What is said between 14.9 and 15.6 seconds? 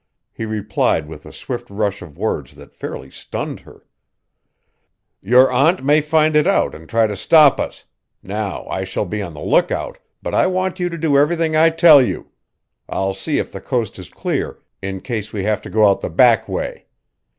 case we